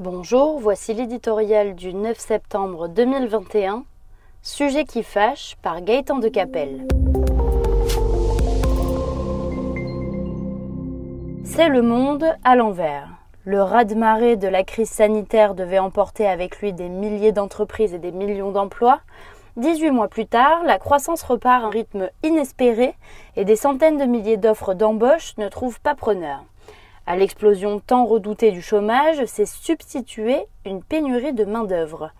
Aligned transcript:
Bonjour, 0.00 0.60
voici 0.60 0.94
l'éditorial 0.94 1.74
du 1.74 1.92
9 1.92 2.16
septembre 2.16 2.86
2021, 2.86 3.82
Sujet 4.42 4.84
qui 4.84 5.02
fâche 5.02 5.56
par 5.60 5.82
Gaëtan 5.82 6.20
de 6.20 6.28
Capelle. 6.28 6.86
C'est 11.42 11.68
le 11.68 11.82
monde 11.82 12.24
à 12.44 12.54
l'envers. 12.54 13.08
Le 13.44 13.60
raz-de-marée 13.60 14.36
de 14.36 14.46
la 14.46 14.62
crise 14.62 14.88
sanitaire 14.88 15.56
devait 15.56 15.80
emporter 15.80 16.28
avec 16.28 16.60
lui 16.60 16.72
des 16.72 16.88
milliers 16.88 17.32
d'entreprises 17.32 17.92
et 17.92 17.98
des 17.98 18.12
millions 18.12 18.52
d'emplois. 18.52 19.00
18 19.56 19.90
mois 19.90 20.06
plus 20.06 20.26
tard, 20.26 20.62
la 20.64 20.78
croissance 20.78 21.24
repart 21.24 21.64
à 21.64 21.66
un 21.66 21.70
rythme 21.70 22.08
inespéré 22.22 22.94
et 23.34 23.44
des 23.44 23.56
centaines 23.56 23.98
de 23.98 24.04
milliers 24.04 24.36
d'offres 24.36 24.74
d'embauche 24.74 25.36
ne 25.38 25.48
trouvent 25.48 25.80
pas 25.80 25.96
preneur. 25.96 26.44
À 27.10 27.16
l'explosion 27.16 27.80
tant 27.80 28.04
redoutée 28.04 28.50
du 28.50 28.60
chômage 28.60 29.24
s'est 29.24 29.46
substituée 29.46 30.44
une 30.66 30.82
pénurie 30.82 31.32
de 31.32 31.46
main-d'œuvre. 31.46 32.10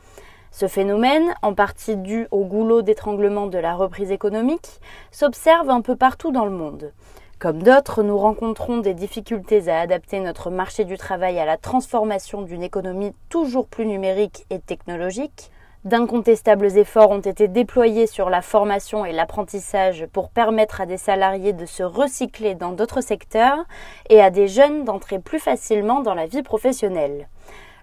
Ce 0.50 0.66
phénomène, 0.66 1.34
en 1.42 1.52
partie 1.52 1.98
dû 1.98 2.26
au 2.30 2.46
goulot 2.46 2.80
d'étranglement 2.80 3.48
de 3.48 3.58
la 3.58 3.74
reprise 3.74 4.10
économique, 4.10 4.80
s'observe 5.10 5.68
un 5.68 5.82
peu 5.82 5.94
partout 5.94 6.32
dans 6.32 6.46
le 6.46 6.52
monde. 6.52 6.94
Comme 7.38 7.62
d'autres, 7.62 8.02
nous 8.02 8.16
rencontrons 8.16 8.78
des 8.78 8.94
difficultés 8.94 9.68
à 9.68 9.80
adapter 9.80 10.20
notre 10.20 10.48
marché 10.48 10.86
du 10.86 10.96
travail 10.96 11.38
à 11.38 11.44
la 11.44 11.58
transformation 11.58 12.40
d'une 12.40 12.62
économie 12.62 13.12
toujours 13.28 13.66
plus 13.66 13.84
numérique 13.84 14.46
et 14.48 14.58
technologique. 14.58 15.50
D'incontestables 15.84 16.76
efforts 16.76 17.12
ont 17.12 17.20
été 17.20 17.46
déployés 17.46 18.08
sur 18.08 18.30
la 18.30 18.42
formation 18.42 19.04
et 19.04 19.12
l'apprentissage 19.12 20.06
pour 20.12 20.28
permettre 20.28 20.80
à 20.80 20.86
des 20.86 20.96
salariés 20.96 21.52
de 21.52 21.66
se 21.66 21.84
recycler 21.84 22.56
dans 22.56 22.72
d'autres 22.72 23.00
secteurs 23.00 23.58
et 24.10 24.20
à 24.20 24.30
des 24.30 24.48
jeunes 24.48 24.84
d'entrer 24.84 25.20
plus 25.20 25.38
facilement 25.38 26.00
dans 26.00 26.14
la 26.14 26.26
vie 26.26 26.42
professionnelle. 26.42 27.28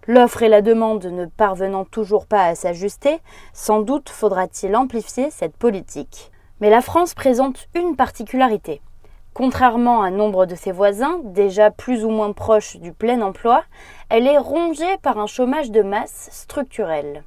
L'offre 0.07 0.43
et 0.43 0.49
la 0.49 0.61
demande 0.61 1.05
ne 1.05 1.25
parvenant 1.25 1.85
toujours 1.85 2.25
pas 2.25 2.43
à 2.43 2.55
s'ajuster, 2.55 3.19
sans 3.53 3.79
doute 3.79 4.09
faudra-t-il 4.09 4.75
amplifier 4.75 5.31
cette 5.31 5.55
politique. 5.55 6.31
Mais 6.59 6.69
la 6.69 6.81
France 6.81 7.13
présente 7.13 7.69
une 7.75 7.95
particularité. 7.95 8.81
Contrairement 9.33 10.01
à 10.01 10.11
nombre 10.11 10.45
de 10.45 10.55
ses 10.55 10.73
voisins, 10.73 11.21
déjà 11.23 11.71
plus 11.71 12.03
ou 12.03 12.09
moins 12.09 12.33
proches 12.33 12.75
du 12.75 12.91
plein 12.91 13.21
emploi, 13.21 13.63
elle 14.09 14.27
est 14.27 14.37
rongée 14.37 14.97
par 15.01 15.17
un 15.17 15.27
chômage 15.27 15.71
de 15.71 15.81
masse 15.81 16.27
structurel. 16.31 17.23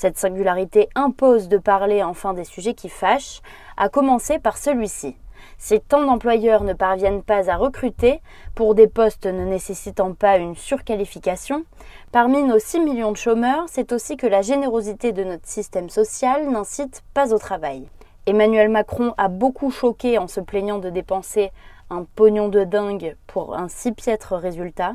Cette 0.00 0.16
singularité 0.16 0.88
impose 0.94 1.50
de 1.50 1.58
parler 1.58 2.02
enfin 2.02 2.32
des 2.32 2.44
sujets 2.44 2.72
qui 2.72 2.88
fâchent, 2.88 3.42
à 3.76 3.90
commencer 3.90 4.38
par 4.38 4.56
celui-ci. 4.56 5.14
Si 5.58 5.78
tant 5.78 6.06
d'employeurs 6.06 6.64
ne 6.64 6.72
parviennent 6.72 7.22
pas 7.22 7.50
à 7.50 7.56
recruter, 7.56 8.22
pour 8.54 8.74
des 8.74 8.88
postes 8.88 9.26
ne 9.26 9.44
nécessitant 9.44 10.14
pas 10.14 10.38
une 10.38 10.56
surqualification, 10.56 11.66
parmi 12.12 12.42
nos 12.42 12.58
6 12.58 12.80
millions 12.80 13.12
de 13.12 13.18
chômeurs, 13.18 13.66
c'est 13.68 13.92
aussi 13.92 14.16
que 14.16 14.26
la 14.26 14.40
générosité 14.40 15.12
de 15.12 15.22
notre 15.22 15.46
système 15.46 15.90
social 15.90 16.48
n'incite 16.48 17.02
pas 17.12 17.34
au 17.34 17.38
travail. 17.38 17.86
Emmanuel 18.24 18.70
Macron 18.70 19.12
a 19.18 19.28
beaucoup 19.28 19.70
choqué 19.70 20.16
en 20.16 20.28
se 20.28 20.40
plaignant 20.40 20.78
de 20.78 20.88
dépenser 20.88 21.52
un 21.90 22.04
pognon 22.04 22.48
de 22.48 22.64
dingue 22.64 23.18
pour 23.26 23.54
un 23.54 23.68
si 23.68 23.92
piètre 23.92 24.32
résultat 24.32 24.94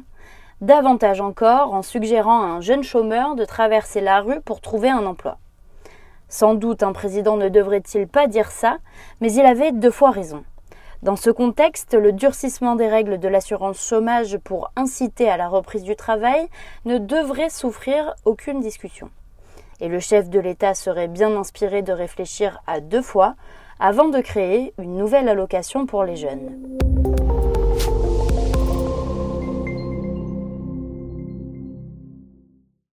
davantage 0.62 1.22
encore 1.22 1.74
en 1.74 1.82
suggérant 1.82 2.42
à 2.42 2.48
un 2.48 2.62
jeune 2.62 2.84
chômeur 2.84 3.36
de 3.36 3.46
traverser 3.46 4.02
la 4.02 4.22
rue 4.22 4.42
pour 4.42 4.62
trouver 4.62 4.90
un 4.90 5.06
emploi. 5.06 5.38
Sans 6.30 6.56
doute 6.56 6.84
un 6.84 6.94
président 6.94 7.38
ne 7.38 7.50
devrait-il 7.50 8.08
pas 8.08 8.28
dire 8.28 8.52
ça, 8.52 8.78
mais 9.22 9.32
il 9.34 9.46
avait 9.46 9.72
deux 9.72 9.92
fois 9.92 10.12
raison. 10.12 10.44
Dans 11.04 11.16
ce 11.16 11.30
contexte, 11.30 11.94
le 11.94 12.14
durcissement 12.14 12.76
des 12.76 12.88
règles 12.88 13.20
de 13.20 13.28
l'assurance 13.28 13.86
chômage 13.86 14.38
pour 14.40 14.72
inciter 14.76 15.30
à 15.30 15.38
la 15.38 15.48
reprise 15.48 15.84
du 15.84 15.96
travail 15.96 16.48
ne 16.86 16.98
devrait 16.98 17.50
souffrir 17.50 18.16
aucune 18.26 18.60
discussion. 18.60 19.10
Et 19.82 19.88
le 19.88 20.00
chef 20.00 20.30
de 20.30 20.40
l'État 20.40 20.74
serait 20.74 21.10
bien 21.10 21.36
inspiré 21.36 21.82
de 21.82 21.92
réfléchir 21.92 22.60
à 22.66 22.80
deux 22.80 23.02
fois 23.02 23.36
avant 23.80 24.08
de 24.08 24.22
créer 24.22 24.74
une 24.80 24.96
nouvelle 24.96 25.28
allocation 25.28 25.86
pour 25.86 26.06
les 26.06 26.16
jeunes. 26.16 26.95